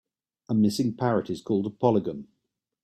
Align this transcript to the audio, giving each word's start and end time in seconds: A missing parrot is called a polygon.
A 0.49 0.55
missing 0.55 0.95
parrot 0.95 1.29
is 1.29 1.43
called 1.43 1.67
a 1.67 1.69
polygon. 1.69 2.27